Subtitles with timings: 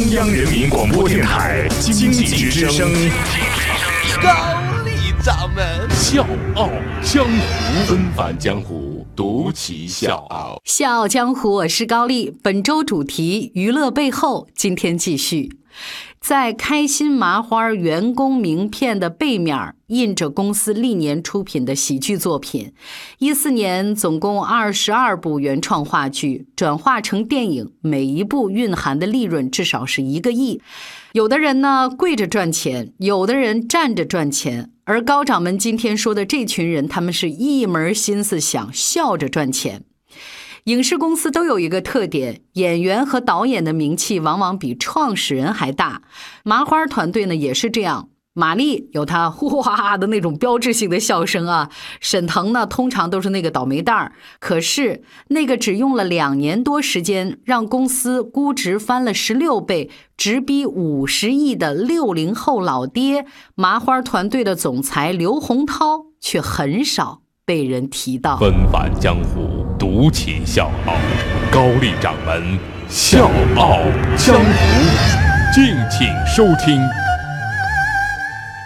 [0.00, 2.90] 中央人民广播电台经济之声，
[4.22, 6.26] 高丽掌门笑
[6.56, 6.70] 傲
[7.02, 10.58] 江湖，纷返江湖，独骑笑傲。
[10.64, 12.34] 笑傲江湖，我是高丽。
[12.42, 15.58] 本周主题娱乐背后，今天继续。
[16.20, 22.72] 在开心麻花员工名片的背面印着公司历年出品的喜剧作品。
[23.18, 30.60] 一四年总共二十二部原创话剧转化成电影，每一部蕴含的利润至少是一个亿。
[31.12, 34.70] 有的人呢跪着赚钱，有的人站着赚钱。
[34.84, 39.82] 而高掌门今天说的这群人，他们是一门心思想笑着赚钱。
[40.64, 46.02] 影视公司都有一个特点，演员和导演的名气往往比创始人还大。
[46.44, 54.12] 麻花团队呢也是这样，马丽有她呼呼哈哈的那种标志性的笑声啊，沈腾呢通常都是那个倒霉蛋儿。
[54.38, 68.36] 可是那个只用了两年多时间，让公司估值翻了十六倍，直逼五十亿的六零后老爹，麻花团队的总裁刘洪涛却很少被人提到。
[68.36, 69.59] 纷繁江湖。
[69.80, 70.92] 独起笑傲，
[71.50, 73.78] 高丽掌门笑傲
[74.14, 74.44] 江湖，
[75.54, 76.86] 敬请收听。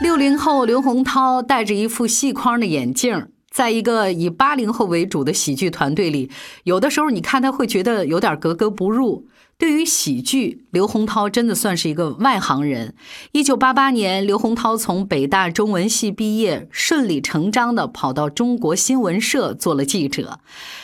[0.00, 6.30] 六零后刘洪涛戴着一副细框的眼镜，在一个以八零后为主的喜剧团队里，
[6.64, 9.26] 有的时候你看他会觉得有点格格不入。
[9.58, 12.94] 对于喜剧，刘洪涛真的算是一个外行人。
[13.32, 20.40] 一九八八年，刘洪涛从北大中文系毕业，顺理成章的跑到中国新闻社做了记者。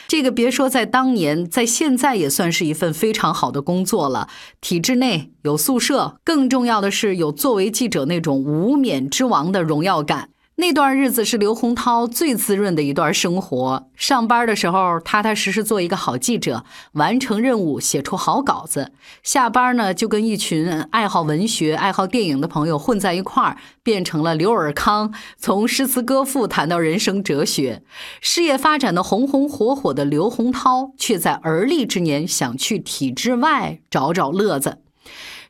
[0.07, 4.29] 这个别说在当年，在现在也算是一份非常好的工作了。
[4.61, 10.29] 体制内有宿舍，更重要的是有作为记者那种无冕之王的荣耀感。
[10.59, 13.91] 那段日子是刘洪涛最滋润的一段生活。
[13.95, 18.91] 上班的时候，踏踏实实做一个好记者，完成任务，写出好稿子。
[19.23, 27.83] 下班呢，就跟一群爱好文学、爱好电影的朋友混在一块儿，变成了刘尔康，从诗词歌赋谈到人生哲学。
[28.23, 34.79] 事业发展的红红火火的刘洪涛，却在而立之年想去体制外找找乐子。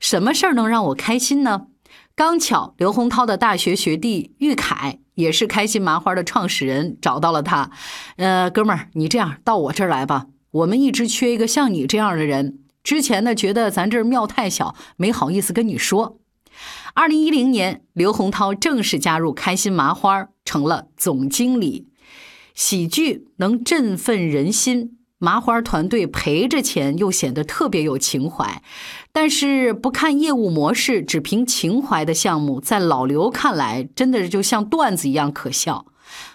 [0.01, 1.69] 什么事儿能让我开心呢？
[2.17, 7.71] 刚巧，刘洪涛的大学学弟玉凯也是开心麻花的创始人，找到了他。
[8.17, 12.61] 呃，哥们儿，你这样到我这儿来吧，我们一直缺一个像你这样的人。
[12.83, 16.19] 之前呢，觉得咱这儿庙太小，没好意思跟你说。
[16.95, 21.87] 二零一零年，刘洪涛正式加入开心麻花，成了总经理。
[22.55, 24.97] 喜剧能振奋人心。
[25.19, 28.63] 麻花团队赔着钱，又显得特别有情怀。
[29.13, 35.87] 但是不看业务模式，只凭情怀的项目，在老刘看来，真的就像段子一样可笑。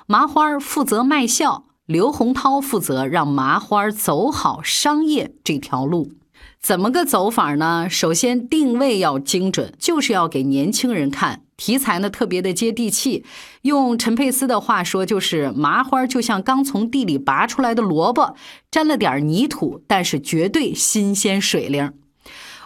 [0.08, 6.14] 麻花负责卖笑，刘洪涛负责让麻花走好商业这条路。
[6.59, 7.88] 怎么个走法呢？
[7.90, 11.44] 首先定位要精准，就是要给年轻人看。
[11.62, 13.24] 题材呢特别的接地气，
[13.62, 18.36] 用陈佩斯的话说，就是麻花就像刚从地里拔出来的萝卜，
[18.72, 21.94] 沾了点泥土，但是绝对新鲜水灵。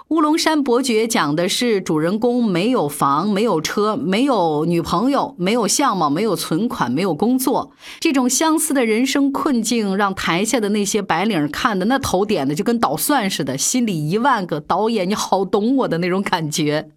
[0.10, 16.92] 乌龙山伯爵讲的是主人公没有房、没有车、没有女朋友、没有相貌、没有存款、没有工作，这种相似的人生困境，让台下的那些白领看的那头点的就跟捣蒜似的，心里一万个导演你好懂我的那种感觉。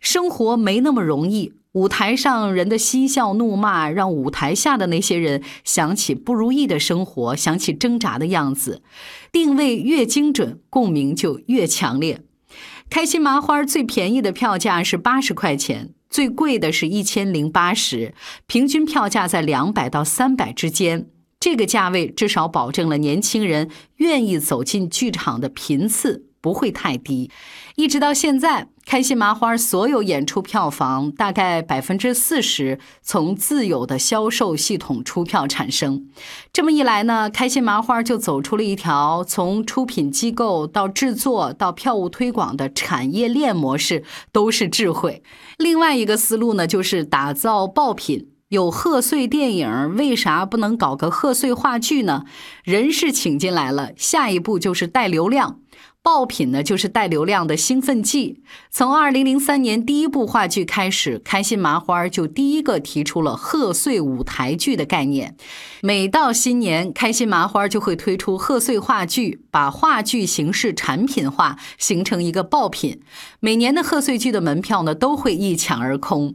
[0.00, 8.80] 生活没那么容易，舞台上人的嬉笑怒骂，让舞台下的那些人想起不如意的生活，想起挣扎的样子。
[9.32, 12.20] 定位越精准，共鸣就越强烈。
[12.90, 18.14] 开心麻花最便宜的票价是八十块钱，最贵的是一千零八十，
[18.46, 21.08] 平均票价在两百到三百之间。
[21.40, 26.30] 这个价位至少保证了年轻人愿意走进剧场的频次。
[26.44, 27.30] 不会太低，
[27.74, 36.06] 一直到现在，开心麻花所有演出票房大概百分之四十从自有的销售系统出票产生。
[36.52, 45.22] 这么一来呢，开心麻花就走出了一条从出品机构到制作到票务推广的产业链模式，都是智慧。
[45.56, 48.28] 另外一个思路呢，就是打造爆品。
[48.48, 52.24] 有贺岁电影，为啥不能搞个贺岁话剧呢？
[52.62, 55.58] 人是请进来了，下一步就是带流量。
[56.04, 58.42] 爆品呢，就是带流量的兴奋剂。
[58.70, 65.34] 从二零零三年第一部话剧开始，开心麻花就第一个提出了贺岁舞台剧的概念。
[65.80, 73.00] 每到新年，开心麻花就会推出贺岁话剧，把话剧形式产品化，形成一个爆品。
[73.40, 76.34] 每年的贺岁剧的门票呢，都会一抢而空。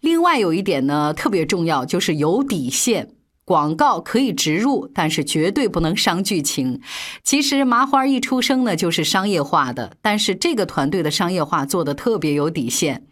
[0.00, 3.08] 另外有一点呢，特别重要，就是有底线。
[3.48, 6.82] 广告可以植入，但是绝对不能伤剧情。
[7.24, 13.06] 其实麻花一出生呢就是商业化的，但是这个团队的商业化做的特别有底线。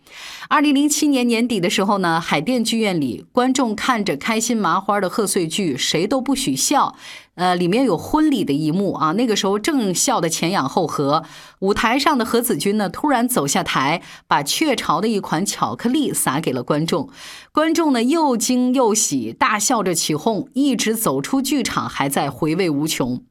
[0.49, 6.95] 二零零七年年底的时候呢，海淀剧院里，观众看着开心麻花的贺岁剧《谁都不许笑》，
[7.37, 11.23] 呃，里面有婚礼的一幕啊，那个时候正笑得前仰后合。
[11.61, 17.11] 舞台上的何子君呢，突然走下台，把雀巢的一款巧克力撒给了观众，
[17.53, 23.23] 观众呢又惊又喜，大笑着起哄，一直走出剧场，还在回味无穷。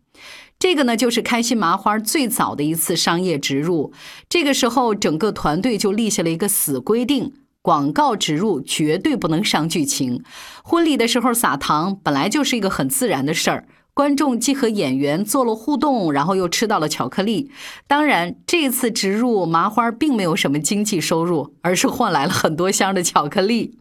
[0.59, 3.91] 这个呢，就是开心麻花最早的一次商业植入。
[4.29, 10.23] 这个时候，整个团队就立下了一个死规定：广告植入绝对不能伤剧情。
[10.63, 13.65] 婚礼的时候撒糖，本来就是一个很自然的事儿。
[13.95, 17.49] 观众既和演员做了互动，然后又吃到了巧克力。
[17.87, 23.79] 当然，这次植入麻花并没有什么经济收入，而是换来了很多箱的巧克力。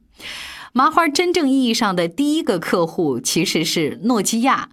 [0.73, 4.69] 麻花真正意义上的第一个客户其实是诺基亚。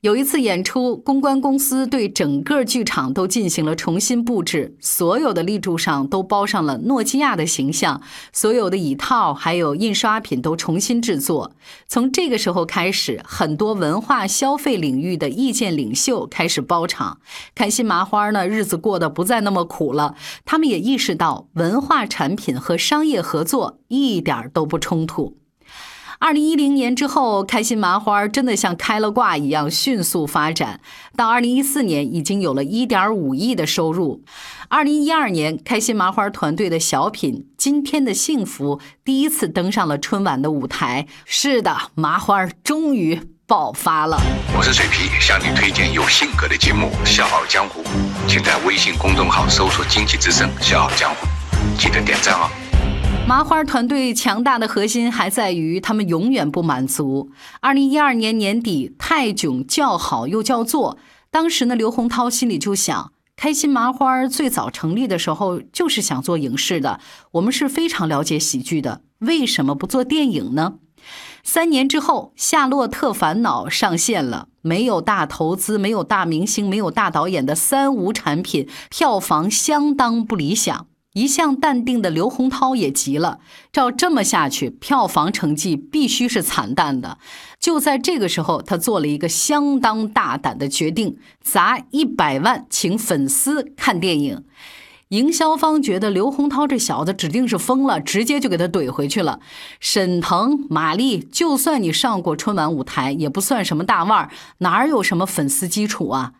[0.00, 8.00] 有一次演出，公关公司对整个剧场都进行了重新布置，所有的立柱上都包上了诺基亚的形象，
[8.32, 11.52] 所有的椅套还有印刷品都重新制作。
[11.86, 17.18] 从这个时候开始，很多文化消费领域的意见领袖开始包场。
[17.54, 20.14] 开心麻花呢，日子过得不再那么苦了。
[20.46, 25.36] 他们也意识到，文化产品和商业合作一点都不冲突。
[26.22, 30.78] 二零一零年之后，开心麻花真的像开了挂一样迅速发展。
[31.16, 34.22] 到二零一四年，已经有了一点五亿的收入。
[34.68, 41.06] 二零一二年，开心麻花团队的小品《今天的幸福》第一次登上了春晚的舞台。
[41.24, 44.20] 是的，麻花终于爆发了。
[44.54, 47.82] 我是水皮，向你推荐有性格的节目《笑傲江湖》，
[48.28, 51.26] 请在微信公众号搜索“经济之声笑傲江湖”，
[51.80, 52.69] 记得点赞哦。
[53.30, 57.30] 麻花团队强大的核心还在于他们永远不满足。
[57.60, 60.98] 二零一二年年底，泰囧叫好又叫座。
[61.30, 66.98] 当时呢，刘洪涛心里就想：开心麻花最早成立的时候就是想做影视的，
[67.30, 70.78] 我们是非常了解喜剧的，为什么不做电影呢？
[71.44, 80.88] 三年之后，《夏洛特烦恼》上线了，没有大投资、没有大明星、没有大导演的三无产品，票房相当不理想。
[81.12, 83.40] 一向淡定的刘洪涛也急了，
[83.72, 87.18] 照这么下去，票房成绩必须是惨淡的。
[87.58, 94.44] 就在这个时候，他做了一个相当大胆的决定，砸一百万请粉丝看电影。
[95.08, 99.40] 营销方觉得刘洪涛这小子指定是疯了，直接就给他怼回去了。
[99.80, 106.34] 沈腾、马丽，就算你上过春晚舞台，也不算什么大腕儿，哪有什么粉丝基础啊？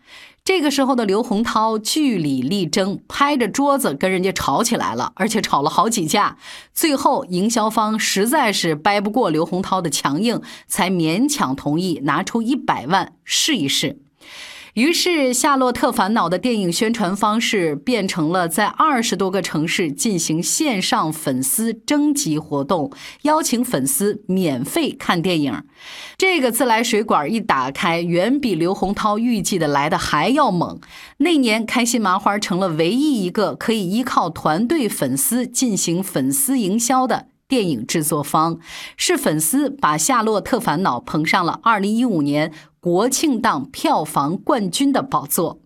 [0.52, 6.38] 这个时候的刘洪涛据理力争，拍着桌子跟人家吵起来了，而且吵了好几架。
[6.74, 14.00] 最后，营销方实在是掰不过刘洪涛的强硬，才勉强同意拿出一百万试一试。
[14.74, 25.62] 于是，《夏洛特烦恼》的电影宣传方式变成了在二十多个城市进行线上粉丝征集活动，邀请粉丝免费看电影。
[26.16, 30.78] 这个自来水管一打开，远比刘洪涛预计的来的还要猛。
[31.16, 37.26] 那年，开心麻花成了唯一一个可以依靠团队粉丝进行粉丝营销的。
[37.48, 38.60] 电影制作方
[38.96, 42.52] 是粉丝把《夏洛特烦恼》捧上了二零一五年
[42.82, 45.59] 国庆档票房冠军的宝座。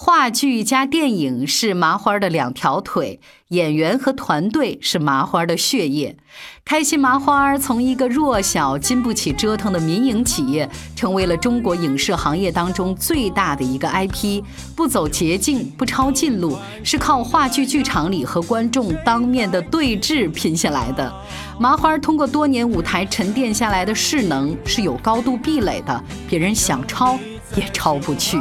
[0.00, 3.18] 话剧加电影是麻花的两条腿，
[3.48, 6.16] 演员和团队是麻花的血液。
[6.64, 14.44] 开心麻花从一个弱小、经不起折腾的民营企业，成为了中国影视行业当中最大的一个 IP。
[14.76, 21.12] 不走捷径，不抄近路，是靠话剧剧场里和观众当面的对峙拼下来的。
[21.58, 27.18] 麻花通过多年舞台沉淀下来的势能是有高度壁垒的，别人想抄
[27.56, 28.40] 也抄不去。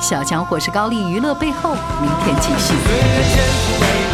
[0.00, 4.07] 小强或是高丽娱乐背后明天继续。